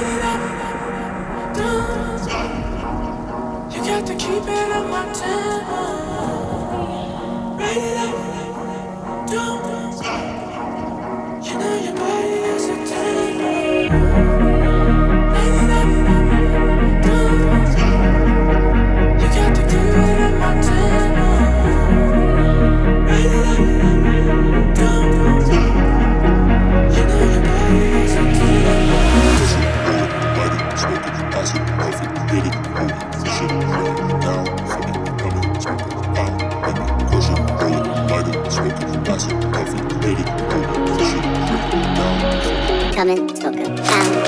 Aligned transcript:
Only 0.00 0.14
my 4.90 5.12
place 5.12 6.07
we 43.04 43.14
wanna 43.14 43.52
be. 43.52 44.27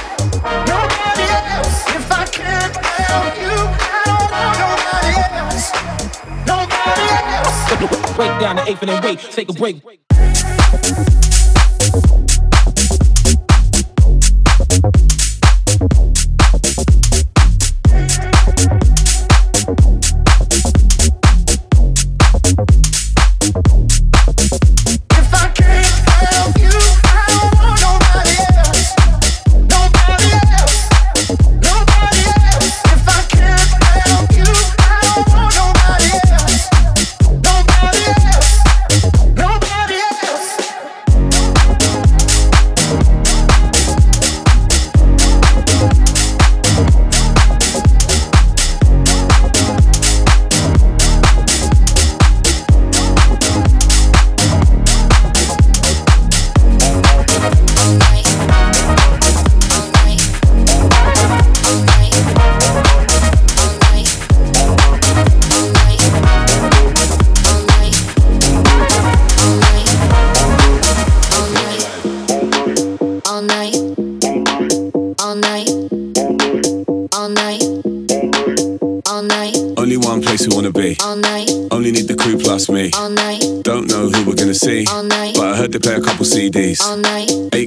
Only 7.81 8.39
down 8.39 8.57
the 8.57 8.75
crew 8.75 9.01
plus 9.01 9.35
take 9.35 9.49
a 9.49 9.53
night. 9.53 10.30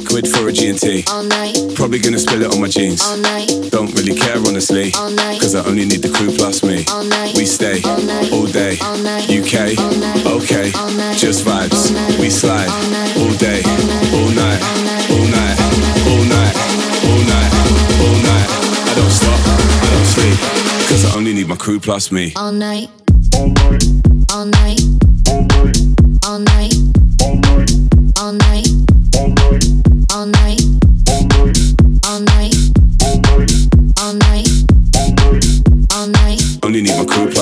Eight 0.05 0.11
quid 0.11 0.29
for 0.29 0.49
a 0.49 0.53
G&T. 0.53 1.03
Probably 1.75 1.99
gonna 1.99 2.19
spill 2.19 2.43
it 2.43 2.53
on 2.53 2.61
my 2.61 2.69
jeans. 2.69 3.01
Don't 3.71 3.93
really 3.95 4.15
care 4.15 4.37
honestly. 4.47 4.91
Cause 4.91 5.55
I 5.55 5.65
only 5.65 5.85
need 5.87 6.03
the 6.03 6.11
crew 6.11 6.31
plus 6.31 6.63
me. 6.63 6.85
We 7.37 7.47
stay 7.47 7.81
all 8.33 8.47
day. 8.47 8.77
UK, 9.33 9.73
okay. 10.27 10.71
Just 11.17 11.45
vibes. 11.45 11.89
We 12.21 12.29
slide 12.29 12.69
all 13.17 13.33
day, 13.39 13.63
all 14.13 14.31
night, 14.37 14.61
all 15.09 15.27
night, 15.33 15.57
all 16.05 16.25
night, 16.29 16.55
all 17.09 17.23
night, 17.25 17.53
all 18.05 18.19
night. 18.29 18.49
I 18.85 18.95
don't 18.97 19.11
stop, 19.11 19.41
I 19.41 19.89
don't 19.89 20.09
sleep. 20.17 20.39
Cause 20.89 21.05
I 21.07 21.17
only 21.17 21.33
need 21.33 21.49
my 21.49 21.57
crew 21.57 21.81
plus 21.81 22.13
me. 22.13 22.33
All 22.37 22.53
night. 22.53 22.91
All 23.35 23.49
night. 23.49 23.85
All 24.33 24.45
night. 24.45 24.81
All 25.29 26.39
night. 26.41 26.75
All 27.23 27.37
night. 27.37 27.71
All 28.19 28.33
night. 28.33 28.74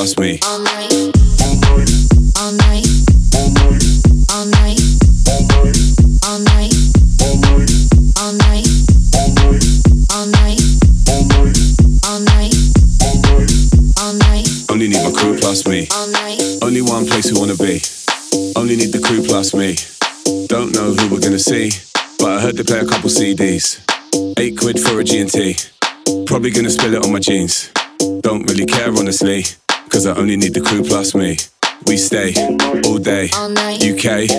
Need 0.02 0.10
my 0.10 0.10
crew 0.10 0.18
plus 0.18 0.18
me. 0.18 0.38
All 0.42 0.58
night. 0.58 0.92
All 1.40 2.52
night. 2.52 2.86
All 3.34 3.52
night. 3.52 3.86
All 4.32 4.46
night. 4.46 4.80
All 6.22 6.38
night. 6.40 6.74
All 8.18 8.30
night. 8.32 8.66
All 12.04 12.20
night. 12.20 12.54
All 14.00 14.14
night. 14.14 14.48
Only 14.70 14.88
need 14.88 15.02
my 15.04 15.12
crew 15.12 15.38
plus 15.38 15.66
me. 15.66 15.86
All 15.92 16.08
night. 16.08 16.40
Only 16.62 16.82
one 16.82 17.06
place 17.06 17.30
we 17.30 17.38
wanna 17.38 17.54
be. 17.54 17.80
Only 18.56 18.76
need 18.76 18.92
the 18.92 19.00
crew 19.02 19.22
plus 19.22 19.54
me. 19.54 19.76
Don't 20.48 20.74
know 20.74 20.94
who 20.94 21.14
we're 21.14 21.20
gonna 21.20 21.38
see, 21.38 21.70
but 22.18 22.28
I 22.28 22.40
heard 22.40 22.56
they 22.56 22.64
play 22.64 22.80
a 22.80 22.86
couple 22.86 23.08
CDs. 23.08 23.78
Eight 24.38 24.58
quid 24.58 24.80
for 24.80 25.00
a 25.00 25.04
G&T. 25.04 25.56
Probably 26.26 26.50
gonna 26.50 26.70
spill 26.70 26.94
it 26.94 27.04
on 27.04 27.12
my 27.12 27.20
jeans. 27.20 27.70
Don't 28.22 28.48
really 28.48 28.66
care 28.66 28.88
honestly, 28.88 29.44
cause 29.92 30.06
I 30.06 30.16
only 30.16 30.36
need 30.36 30.54
the 30.54 30.60
crew 30.60 30.82
plus 30.82 31.14
me. 31.14 31.36
We 31.86 31.96
stay 31.96 32.32
all 32.86 32.98
day. 32.98 33.26
UK, 33.28 34.30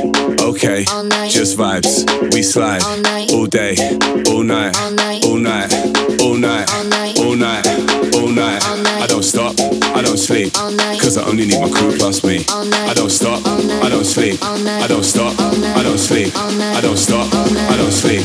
okay, 0.42 0.84
just 1.30 1.58
vibes. 1.58 2.04
We 2.34 2.42
slide 2.42 2.82
All 3.34 3.46
day, 3.46 3.76
all 4.32 4.44
night, 4.44 4.76
All 4.78 4.92
night. 4.92 5.26
all 5.26 5.38
night, 5.38 5.74
all 6.22 6.36
night, 6.36 6.70
All 6.72 6.86
night. 6.86 7.20
all 7.20 7.36
night, 7.36 7.68
all 8.16 8.30
night. 8.30 8.64
All 8.66 8.78
night. 8.78 9.04
I 9.04 9.08
don't 9.08 9.24
stop, 9.24 9.54
I 9.94 10.02
don't 10.02 10.18
sleep, 10.18 10.56
All 10.58 10.72
night. 10.72 11.00
cause 11.02 11.18
I 11.18 11.24
only 11.28 11.46
need 11.46 11.60
my 11.60 11.70
crew 11.70 11.92
plus 11.98 12.24
me. 12.24 12.46
I 12.50 12.94
don't 12.96 13.12
stop. 13.12 13.46
I 13.46 13.90
don't 13.90 14.06
sleep. 14.06 14.40
I 14.42 14.88
don't 14.88 15.04
stop. 15.04 15.34
I 15.40 15.84
don't 15.84 15.98
sleep. 16.00 16.32
I 16.38 16.80
don't 16.82 16.98
stop. 16.98 17.28
I 17.34 17.76
don't 17.78 17.92
sleep. 17.92 18.24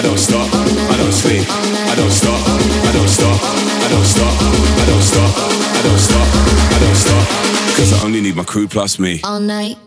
I 0.00 0.02
don't 0.02 0.16
stop, 0.18 0.46
I 0.48 0.96
don't 0.96 1.12
sleep. 1.12 1.44
I 1.90 1.94
don't 1.96 2.10
stop, 2.10 2.40
I 2.48 2.92
don't 2.92 3.08
stop, 3.08 3.36
I 3.84 3.88
don't 3.90 4.06
stop, 4.06 4.34
I 4.80 4.86
don't 4.86 5.02
stop, 5.02 5.69
I 5.80 5.82
don't 5.82 5.98
stop, 5.98 6.28
I 6.28 6.78
don't 6.78 6.94
stop, 6.94 7.74
cause 7.74 7.92
I 7.94 8.04
only 8.04 8.20
need 8.20 8.36
my 8.36 8.44
crew 8.44 8.68
plus 8.68 8.98
me. 8.98 9.18
All 9.24 9.40
night. 9.40 9.78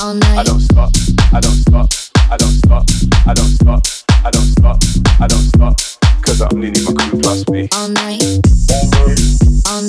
All 0.00 0.14
night. 0.14 0.38
I 0.38 0.42
don't 0.44 0.60
stop, 0.60 0.92
I 1.30 1.40
don't 1.40 1.60
stop, 1.60 1.90
I 2.30 2.38
don't 2.38 2.52
stop, 2.52 2.86
I 3.26 3.34
don't 3.34 3.50
stop, 3.50 3.82
I 4.24 4.30
don't 4.30 4.48
stop, 4.48 4.78
I 5.20 5.26
don't 5.26 5.42
stop, 5.42 5.76
cause 6.22 6.40
I 6.40 6.48
only 6.54 6.70
need 6.70 6.84
my 6.84 6.94
crew 7.04 7.20
plus 7.20 7.46
me. 7.50 7.68
All 7.74 7.88
night. 7.88 8.24
All 8.70 8.88
night. 8.88 9.20
All 9.68 9.82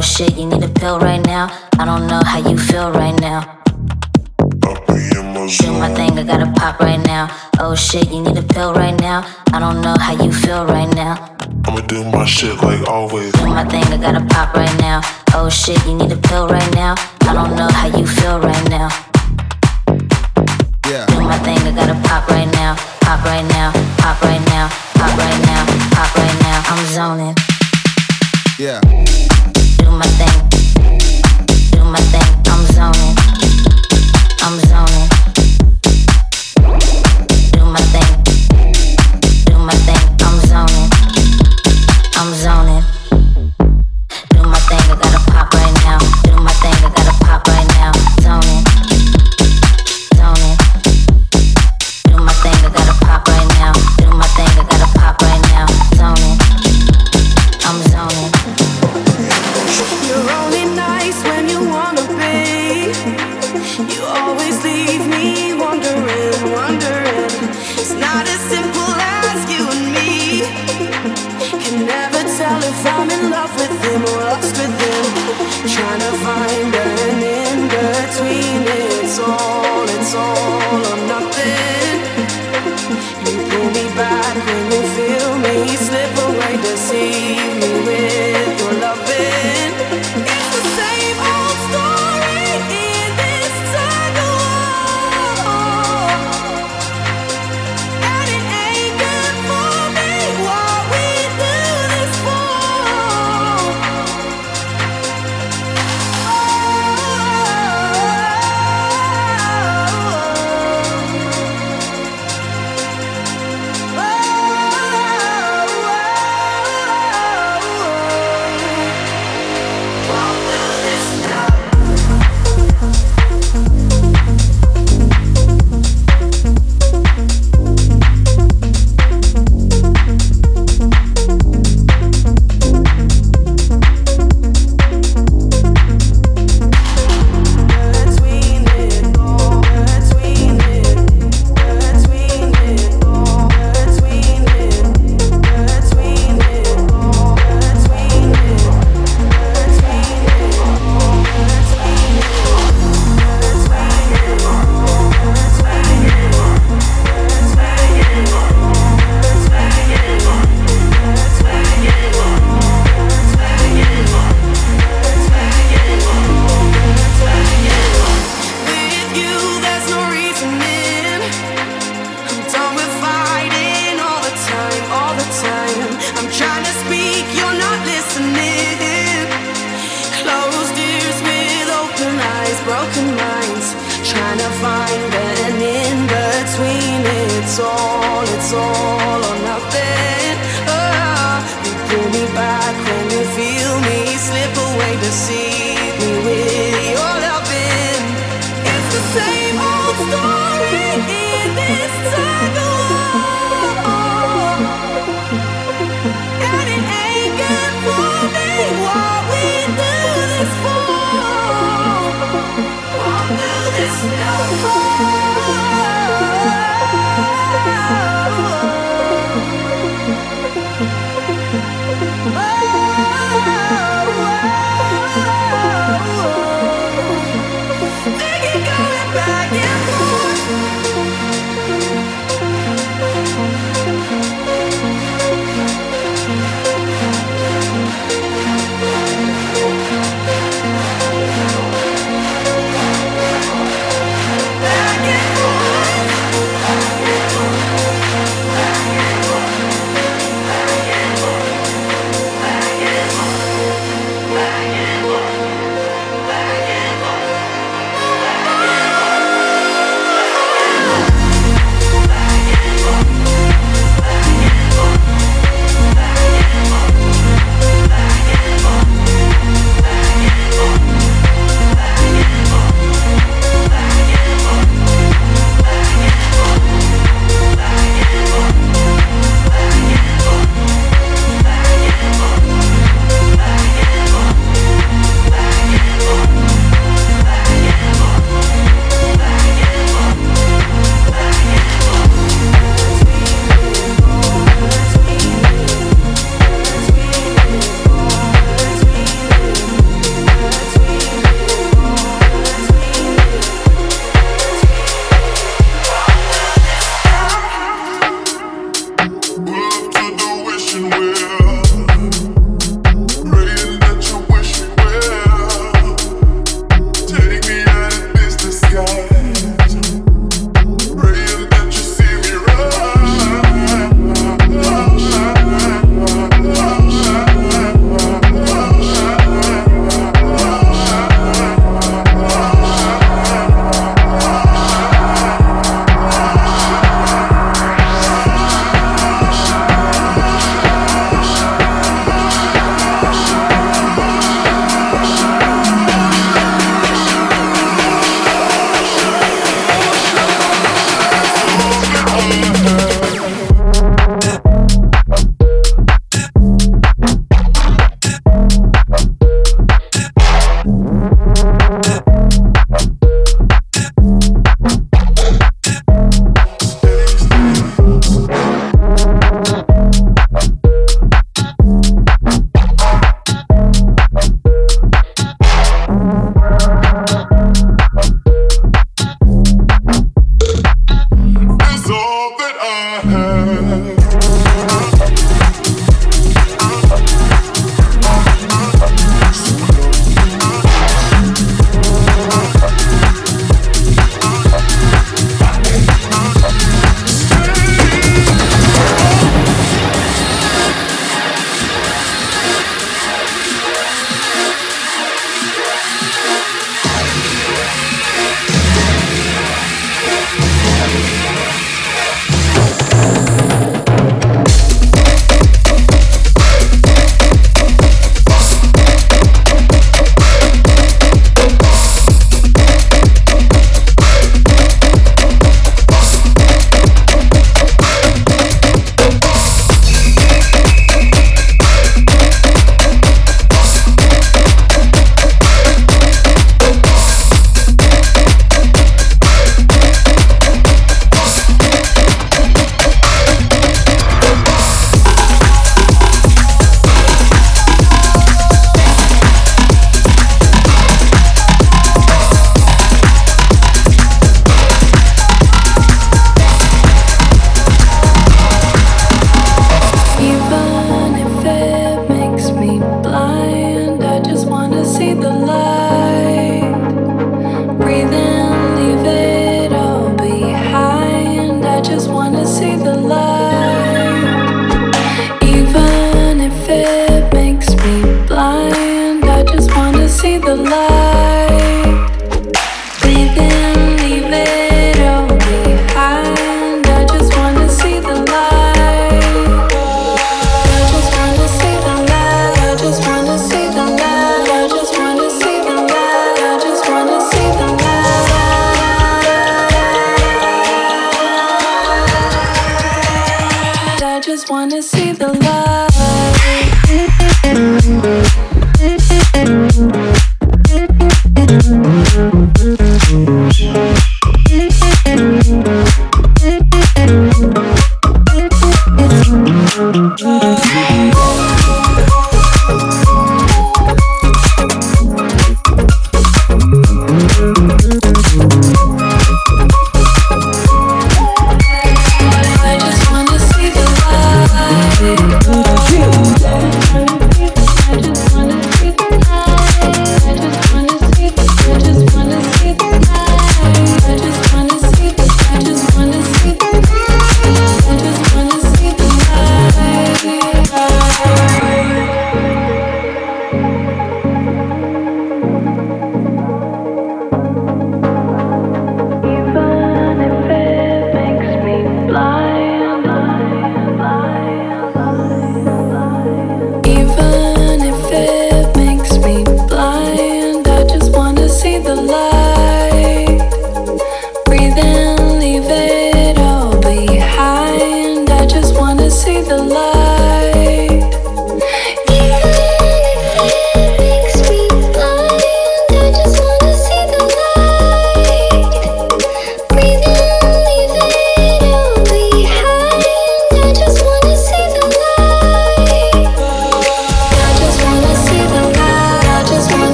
Oh 0.00 0.02
shit, 0.02 0.34
you 0.38 0.46
need 0.46 0.64
a 0.64 0.68
pill 0.80 0.98
right 0.98 1.22
now. 1.26 1.52
I 1.78 1.84
don't 1.84 2.06
know 2.06 2.22
how 2.24 2.38
you 2.38 2.56
feel 2.56 2.90
right 2.90 3.12
now. 3.20 3.60
I 4.64 4.72
be 4.88 4.96
in 5.12 5.34
my 5.34 5.46
Do 5.60 5.72
my 5.72 5.92
thing, 5.94 6.18
I 6.18 6.22
gotta 6.22 6.50
pop 6.56 6.80
right 6.80 7.04
now. 7.04 7.28
Oh 7.60 7.74
shit, 7.74 8.10
you 8.10 8.22
need 8.22 8.38
a 8.38 8.42
pill 8.42 8.72
right 8.72 8.98
now. 8.98 9.28
I 9.52 9.58
don't 9.60 9.82
know 9.82 9.94
how 10.00 10.14
you 10.24 10.32
feel 10.32 10.64
right 10.64 10.88
now. 10.94 11.36
I'ma 11.66 11.82
do 11.82 12.02
my 12.04 12.24
shit 12.24 12.62
like 12.62 12.88
always. 12.88 13.30
Do 13.32 13.46
my 13.48 13.62
thing, 13.66 13.84
I 13.92 13.98
gotta 13.98 14.24
pop 14.24 14.54
right 14.54 14.74
now. 14.80 15.02
Oh 15.34 15.50
shit, 15.50 15.76
you 15.84 15.94
need 15.94 16.10
a 16.12 16.16
pill 16.16 16.48
right 16.48 16.74
now. 16.74 16.94
I 17.28 17.34
don't 17.34 17.54
know 17.54 17.68
how 17.68 17.88
you 17.94 18.06
feel 18.06 18.40
right 18.40 18.70
now. 18.70 18.88
Yeah. 20.88 21.04
Do 21.12 21.20
my 21.20 21.36
thing, 21.44 21.58
I 21.58 21.72
gotta 21.76 22.00
pop 22.08 22.26
right 22.30 22.50
now. 22.54 22.74
Pop 23.02 23.22
right 23.26 23.44
now, 23.52 23.70
pop 23.98 24.22
right 24.22 24.40
now, 24.48 24.66
pop 24.96 25.12
right 25.18 25.40
now, 25.44 25.62
pop 25.92 26.16
right 26.16 26.40
now. 26.40 26.62
I'm 26.72 26.86
zoning. 26.86 27.36
Yeah. 28.58 28.80
My 30.00 30.06
thing. 30.06 30.48
Do 31.72 31.84
my 31.84 32.00
thing. 32.08 32.22
I'm 32.46 32.64
zoning. 32.72 33.14
I'm 34.40 34.58
zoning. 34.60 34.99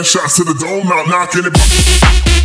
gunshots 0.00 0.36
to 0.38 0.44
the 0.44 0.54
dome, 0.54 0.88
not 0.88 1.08
knocking 1.08 1.42
it. 1.44 2.39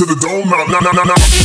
to 0.00 0.06
the 0.06 0.14
dome. 0.14 0.48
Nah, 0.48 0.64
nah, 0.64 0.80
nah, 0.80 0.92
nah, 0.92 1.04
nah. 1.04 1.39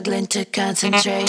struggling 0.00 0.26
to 0.26 0.44
concentrate. 0.46 1.28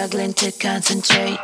struggling 0.00 0.32
to 0.32 0.50
concentrate. 0.52 1.38